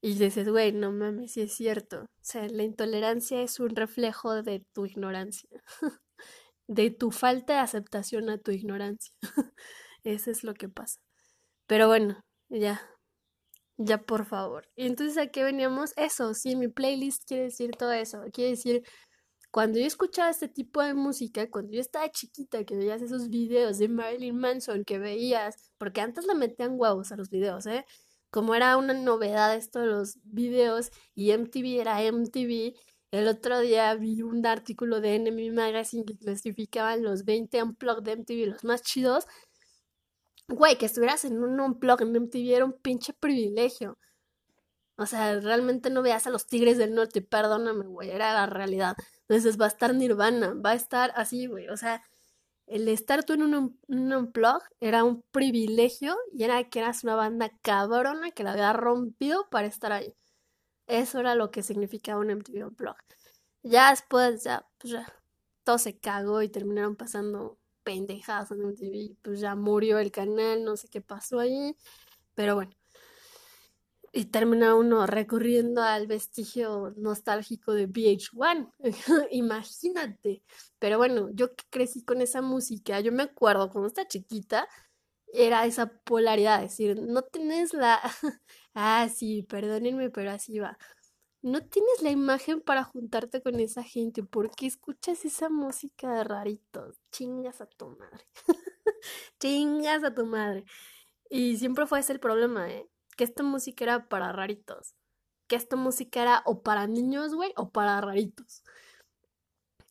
[0.00, 2.02] Y dices, güey, no mames, sí es cierto.
[2.04, 5.48] O sea, la intolerancia es un reflejo de tu ignorancia.
[6.68, 9.14] de tu falta de aceptación a tu ignorancia.
[10.04, 11.00] Eso es lo que pasa.
[11.66, 12.82] Pero bueno, ya.
[13.76, 14.68] Ya, por favor.
[14.76, 15.92] Entonces, ¿a qué veníamos?
[15.96, 18.22] Eso, sí, mi playlist quiere decir todo eso.
[18.32, 18.84] Quiere decir,
[19.50, 23.78] cuando yo escuchaba este tipo de música, cuando yo estaba chiquita, que veías esos videos
[23.78, 27.84] de Marilyn Manson, que veías, porque antes le metían huevos a los videos, ¿eh?
[28.30, 32.74] Como era una novedad esto de los videos y MTV era MTV,
[33.18, 38.12] el otro día vi un artículo de Enemy Magazine que clasificaban los 20 unplugged de
[38.16, 39.26] MTV, los más chidos.
[40.48, 43.98] Güey, que estuvieras en un unplug en MTV era un pinche privilegio.
[44.96, 48.96] O sea, realmente no veas a los Tigres del Norte, perdóname, güey, era la realidad.
[49.28, 51.68] Entonces va a estar Nirvana, va a estar así, güey.
[51.68, 52.02] O sea,
[52.66, 57.16] el estar tú en un, un unplug era un privilegio y era que eras una
[57.16, 60.14] banda cabrona que la había rompido para estar ahí.
[60.86, 63.16] Eso era lo que significaba un MTV Unplugged.
[63.62, 65.06] Ya después, ya, pues ya,
[65.64, 69.16] todo se cagó y terminaron pasando pendejadas en MTV.
[69.22, 71.76] Pues ya murió el canal, no sé qué pasó ahí.
[72.34, 72.72] Pero bueno.
[74.16, 78.72] Y termina uno recurriendo al vestigio nostálgico de VH1.
[79.32, 80.44] Imagínate.
[80.78, 84.68] Pero bueno, yo crecí con esa música, yo me acuerdo cuando estaba chiquita,
[85.34, 88.00] era esa polaridad, decir, no tienes la...
[88.74, 90.78] ah, sí, perdónenme, pero así va.
[91.42, 96.96] No tienes la imagen para juntarte con esa gente porque escuchas esa música de raritos.
[97.10, 98.26] Chingas a tu madre.
[99.40, 100.64] Chingas a tu madre.
[101.28, 102.88] Y siempre fue ese el problema, ¿eh?
[103.16, 104.94] Que esta música era para raritos.
[105.46, 108.62] Que esta música era o para niños, güey, o para raritos.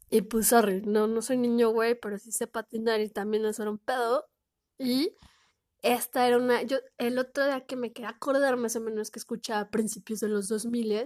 [0.10, 3.60] Y pues, sorry, no, no soy niño, güey, pero sí sé patinar y también es
[3.60, 4.28] un pedo.
[4.80, 5.16] Y
[5.84, 9.20] esta era una, yo el otro día que me quedé acordar más o menos que
[9.20, 11.06] escuchaba a principios de los 2000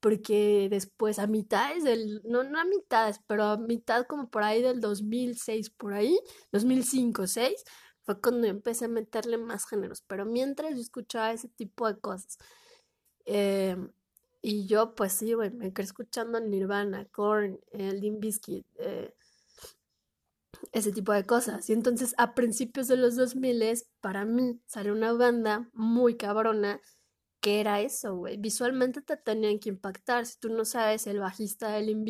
[0.00, 4.62] porque después a mitades del, no, no a mitades, pero a mitad como por ahí
[4.62, 6.18] del 2006, por ahí,
[6.52, 7.64] 2005, 6,
[8.02, 12.38] fue cuando empecé a meterle más géneros, pero mientras yo escuchaba ese tipo de cosas.
[13.24, 13.76] Eh,
[14.42, 19.14] y yo, pues sí, güey, me quedé escuchando Nirvana, Korn, el Limp Bizkit, eh,
[20.72, 21.68] ese tipo de cosas.
[21.68, 26.80] Y entonces a principios de los 2000 para mí salió una banda muy cabrona
[27.40, 28.36] que era eso, güey.
[28.36, 30.26] Visualmente te tenían que impactar.
[30.26, 32.08] Si tú no sabes, el bajista de Limp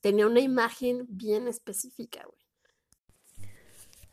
[0.00, 3.48] tenía una imagen bien específica, güey.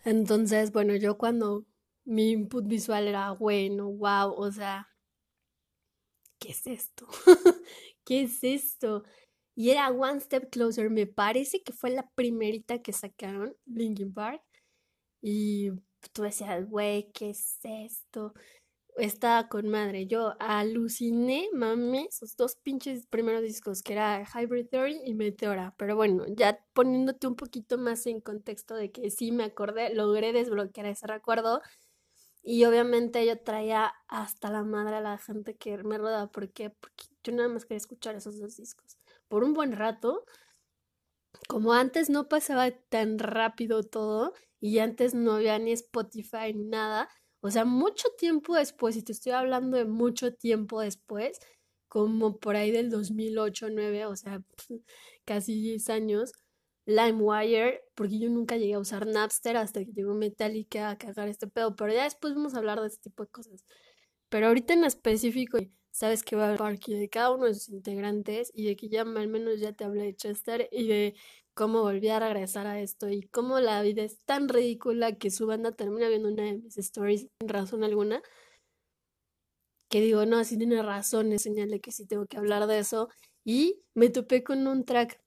[0.05, 1.65] Entonces, bueno, yo cuando
[2.03, 4.89] mi input visual era bueno, wow, o sea,
[6.39, 7.07] ¿qué es esto?
[8.03, 9.03] ¿Qué es esto?
[9.55, 14.41] Y era One Step Closer, me parece que fue la primerita que sacaron, Linkin Park.
[15.21, 15.71] Y
[16.13, 18.33] tú decías, güey, ¿qué es esto?
[18.97, 20.07] está con madre.
[20.07, 25.73] Yo aluciné, mami, esos dos pinches primeros discos, que era Hybrid Theory y Meteora.
[25.77, 30.33] Pero bueno, ya poniéndote un poquito más en contexto de que sí me acordé, logré
[30.33, 31.61] desbloquear ese recuerdo.
[32.43, 36.29] Y obviamente yo traía hasta la madre a la gente que me rodaba.
[36.31, 36.69] ¿Por qué?
[36.69, 38.97] Porque yo nada más quería escuchar esos dos discos.
[39.33, 40.25] Por un buen rato,
[41.47, 47.09] como antes no pasaba tan rápido todo y antes no había ni Spotify ni nada,
[47.41, 51.39] o sea, mucho tiempo después, y te estoy hablando de mucho tiempo después,
[51.87, 54.43] como por ahí del 2008, 2009, o sea,
[55.25, 56.33] casi 10 años,
[56.85, 61.47] LimeWire, porque yo nunca llegué a usar Napster hasta que llegó Metallica a cagar este
[61.47, 63.65] pedo, pero ya después vamos a hablar de este tipo de cosas.
[64.29, 65.57] Pero ahorita en específico,
[65.93, 68.89] sabes que va a haber parque de cada uno de sus integrantes y de que
[68.89, 71.15] ya al menos ya te hablé de Chester y de
[71.53, 75.45] cómo volví a regresar a esto y cómo la vida es tan ridícula que su
[75.45, 78.23] banda termina viendo una de mis stories sin razón alguna.
[79.87, 81.47] Que digo, no, así tiene razón, es
[81.81, 83.09] que sí tengo que hablar de eso.
[83.45, 85.21] Y me topé con un track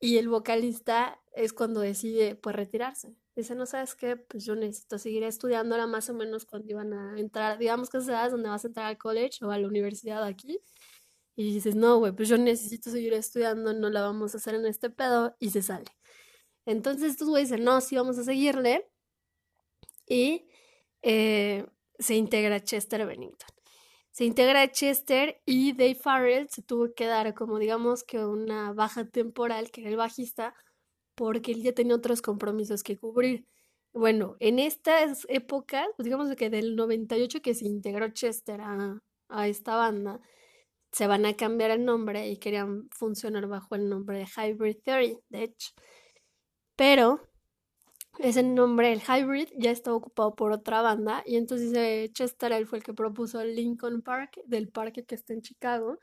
[0.00, 3.14] y el vocalista es cuando decide pues retirarse.
[3.40, 6.92] Dice, no sabes qué, pues yo necesito seguir estudiando ahora más o menos cuando iban
[6.92, 10.22] a entrar, digamos que sabes donde vas a entrar al college o a la universidad
[10.24, 10.60] aquí.
[11.36, 14.66] Y dices, no, güey, pues yo necesito seguir estudiando, no la vamos a hacer en
[14.66, 15.86] este pedo y se sale.
[16.66, 18.90] Entonces estos güeyes dicen, no, sí vamos a seguirle.
[20.06, 20.48] Y
[21.00, 21.66] eh,
[21.98, 23.48] se integra Chester Bennington.
[24.10, 29.06] Se integra Chester y Dave Farrell se tuvo que dar como digamos que una baja
[29.06, 30.54] temporal, que era el bajista,
[31.20, 33.46] porque él ya tenía otros compromisos que cubrir.
[33.92, 39.46] Bueno, en estas épocas, pues digamos que del 98 que se integró Chester a, a
[39.46, 40.20] esta banda,
[40.92, 45.18] se van a cambiar el nombre y querían funcionar bajo el nombre de Hybrid Theory,
[45.28, 45.72] de hecho.
[46.74, 47.20] Pero
[48.18, 52.66] ese nombre, el Hybrid, ya estaba ocupado por otra banda y entonces eh, Chester él
[52.66, 55.98] fue el que propuso Lincoln Park, del parque que está en Chicago,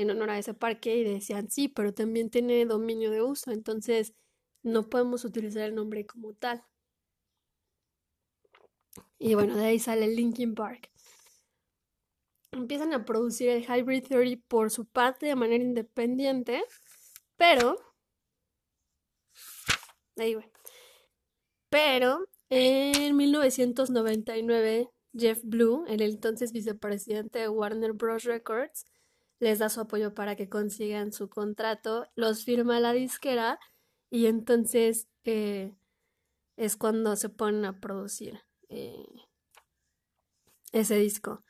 [0.00, 4.14] en honor a ese parque y decían, sí, pero también tiene dominio de uso, entonces
[4.62, 6.64] no podemos utilizar el nombre como tal.
[9.18, 10.90] Y bueno, de ahí sale Linkin Park.
[12.52, 16.62] Empiezan a producir el Hybrid Theory por su parte de manera independiente,
[17.36, 17.76] pero...
[20.16, 20.44] Ahí va.
[21.70, 28.24] Pero en 1999, Jeff Blue, el entonces vicepresidente de Warner Bros.
[28.24, 28.86] Records,
[29.40, 33.58] les da su apoyo para que consigan su contrato, los firma la disquera
[34.10, 35.74] y entonces eh,
[36.56, 39.06] es cuando se ponen a producir eh,
[40.72, 41.44] ese disco.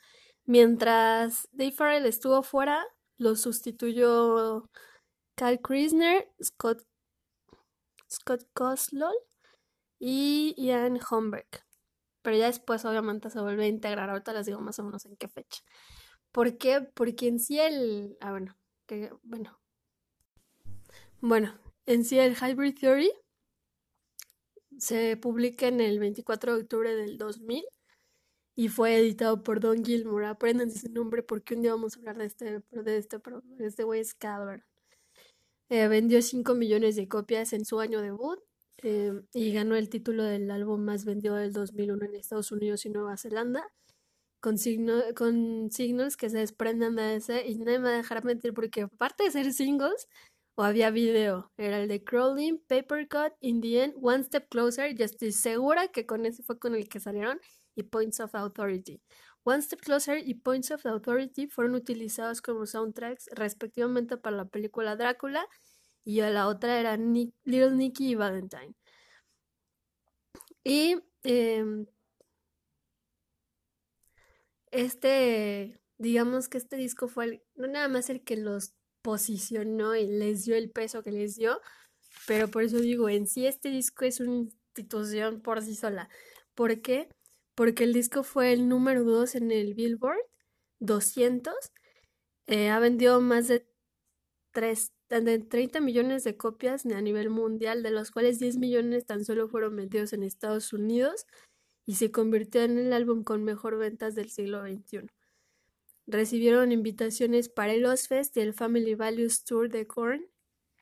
[0.44, 2.85] Mientras Dave Farrell estuvo fuera,
[3.18, 4.68] lo sustituyó
[5.34, 6.82] Cal Krisner, Scott,
[8.11, 9.14] Scott Coslol
[9.99, 11.49] y Ian Holmberg.
[12.22, 14.11] Pero ya después obviamente se vuelve a integrar.
[14.11, 15.62] Ahorita les digo más o menos en qué fecha.
[16.33, 16.81] ¿Por qué?
[16.95, 18.16] Porque en sí el...
[18.20, 18.57] Ah, bueno.
[18.87, 19.59] Que, bueno.
[21.20, 21.55] Bueno,
[21.87, 23.11] en sí el Hybrid Theory
[24.79, 27.64] se publica en el 24 de octubre del 2000
[28.55, 30.26] y fue editado por Don Gilmore.
[30.26, 33.20] Aprendan ese nombre porque un día vamos a hablar de este, de este,
[33.61, 34.01] este güey
[35.70, 38.39] eh, vendió 5 millones de copias en su año debut.
[38.83, 42.91] eh, y ganó el título del álbum más vendido del 2001 en Estados Unidos y
[42.91, 43.64] Nueva Zelanda,
[44.41, 44.57] con,
[45.16, 48.82] con signos que se desprenden de ese, y nadie me va a dejar mentir porque
[48.82, 50.09] aparte de ser singles,
[50.57, 54.95] o había video, era el de Crawling, Paper Cut, In the End, One Step Closer,
[54.95, 57.41] ya estoy segura que con ese fue con el que salieron,
[57.74, 59.01] y Points of Authority.
[59.45, 64.97] One Step Closer y Points of Authority fueron utilizados como soundtracks respectivamente para la película
[64.97, 65.47] Drácula
[66.05, 68.74] y la otra era Little Nicky y Valentine.
[70.64, 71.86] Y em,
[74.73, 80.45] este, digamos que este disco fue no nada más el que los posicionó y les
[80.45, 81.61] dio el peso que les dio,
[82.27, 86.09] pero por eso digo, en sí este disco es una institución por sí sola.
[86.55, 87.09] ¿Por qué?
[87.55, 90.19] Porque el disco fue el número 2 en el Billboard
[90.81, 91.55] 200,
[92.47, 93.66] eh, ha vendido más de
[94.53, 99.25] 3, de 30 millones de copias a nivel mundial, de los cuales 10 millones tan
[99.25, 101.27] solo fueron vendidos en Estados Unidos
[101.89, 105.07] y se convirtió en el álbum con mejor ventas del siglo XXI.
[106.07, 110.26] Recibieron invitaciones para el Ozfest y el Family Values Tour de Korn,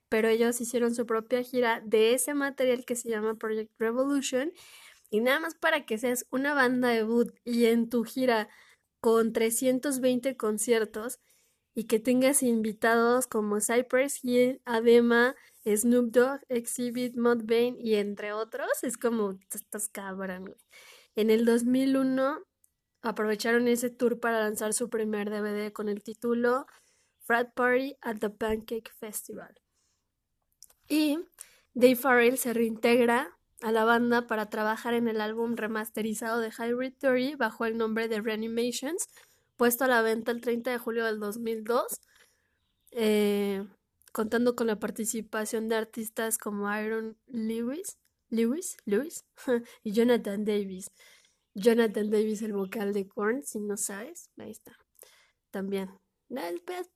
[0.09, 4.53] pero ellos hicieron su propia gira de ese material que se llama Project Revolution
[5.09, 8.49] y nada más para que seas una banda debut y en tu gira
[8.99, 11.21] con 320 conciertos,
[11.77, 15.37] y que tengas invitados como Cypress Hill, Adema,
[15.67, 20.57] Snoop Dogg, Exhibit, Mudvayne y entre otros, es como estos cabrón,
[21.17, 22.45] En el 2001
[23.01, 26.67] aprovecharon ese tour para lanzar su primer DVD con el título
[27.21, 29.61] Frat Party at the Pancake Festival.
[30.89, 31.19] Y
[31.73, 36.93] Dave Farrell se reintegra a la banda para trabajar en el álbum remasterizado de Hybrid
[36.99, 39.09] Theory bajo el nombre de Reanimations,
[39.57, 42.01] puesto a la venta el 30 de julio del 2002,
[42.91, 43.67] eh,
[44.13, 47.99] contando con la participación de artistas como Aaron Lewis,
[48.29, 49.25] Lewis, Lewis
[49.85, 50.91] y Jonathan Davis.
[51.55, 54.77] Jonathan Davis, el vocal de Korn, si no sabes, ahí está.
[55.51, 55.91] También.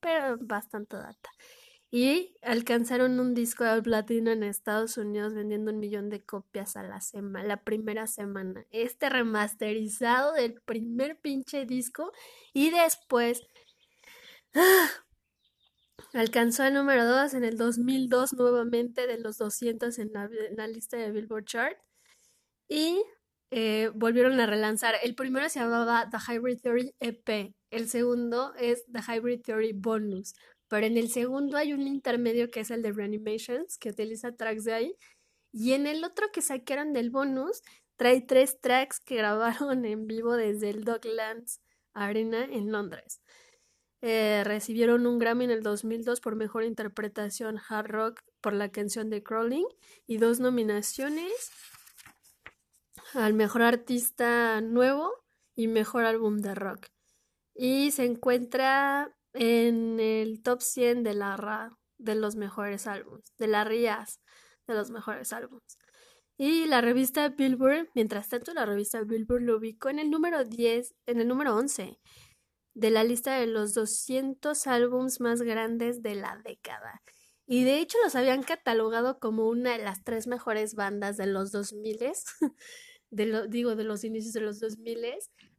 [0.00, 1.30] Pero bastante data
[1.90, 6.84] y alcanzaron un disco de platino en Estados Unidos vendiendo un millón de copias a
[6.84, 8.64] la semana, la primera semana.
[8.70, 12.12] Este remasterizado del primer pinche disco
[12.52, 13.42] y después
[14.54, 14.88] ¡ah!
[16.12, 21.10] Alcanzó el número 2 en el 2002 nuevamente de los 200 en la, lista de
[21.10, 21.76] Billboard Chart
[22.68, 23.02] y
[23.50, 24.94] eh, volvieron a relanzar.
[25.02, 30.34] El primero se llamaba The Hybrid Theory EP, el segundo es The Hybrid Theory Bonus
[30.70, 34.62] pero en el segundo hay un intermedio que es el de Reanimations, que utiliza tracks
[34.62, 34.96] de ahí.
[35.52, 37.62] Y en el otro que saquearon del bonus,
[37.96, 41.60] trae tres tracks que grabaron en vivo desde el Docklands
[41.92, 43.20] Arena en Londres.
[44.02, 49.10] Eh, recibieron un Grammy en el 2002 por mejor interpretación hard rock por la canción
[49.10, 49.66] de Crawling
[50.06, 51.50] y dos nominaciones
[53.12, 55.12] al mejor artista nuevo
[55.54, 56.86] y mejor álbum de rock.
[57.54, 63.48] Y se encuentra en el top 100 de la RA de los mejores álbumes, de
[63.48, 64.20] la RIAS
[64.66, 65.78] de los mejores álbumes.
[66.38, 70.94] Y la revista Billboard, mientras tanto, la revista Billboard lo ubicó en el número 10,
[71.04, 71.98] en el número 11
[72.74, 77.02] de la lista de los 200 álbumes más grandes de la década.
[77.46, 81.50] Y de hecho los habían catalogado como una de las tres mejores bandas de los
[81.50, 81.98] 2000,
[83.10, 85.00] de lo, digo, de los inicios de los 2000,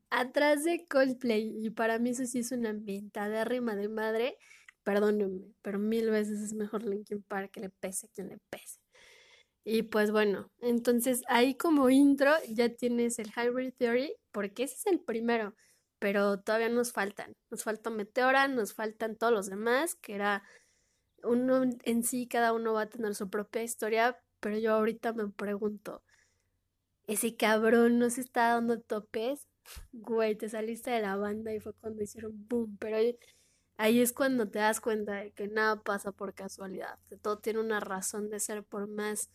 [0.10, 1.52] atrás de Coldplay.
[1.66, 4.38] Y para mí eso sí es una de rima de madre.
[4.84, 8.80] Perdónenme, pero mil veces es mejor Linkin Park que le pese quien le pese.
[9.64, 14.86] Y pues bueno, entonces ahí como intro ya tienes el Hybrid Theory, porque ese es
[14.88, 15.56] el primero,
[16.02, 17.36] pero todavía nos faltan.
[17.52, 20.42] Nos falta Meteora, nos faltan todos los demás, que era
[21.24, 25.28] uno en sí, cada uno va a tener su propia historia, pero yo ahorita me
[25.30, 26.04] pregunto,
[27.06, 29.48] ¿ese cabrón no se está dando topes?
[29.92, 32.98] güey, te saliste de la banda y fue cuando hicieron boom, pero
[33.78, 37.60] ahí, es cuando te das cuenta de que nada pasa por casualidad, que todo tiene
[37.60, 39.30] una razón de ser por más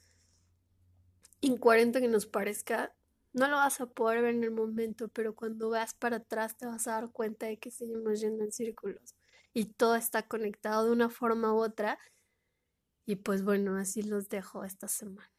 [1.41, 2.93] incoherente que nos parezca,
[3.37, 6.67] no lo vas a poder ver en el momento, pero cuando vas para atrás te
[6.67, 9.15] vas a dar cuenta de que seguimos yendo en círculos
[9.55, 11.99] y todo está conectado de una forma u otra.
[13.05, 15.36] Y pues bueno, así los dejo esta semana.